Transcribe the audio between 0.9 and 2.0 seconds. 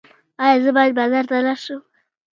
بازار ته لاړ شم؟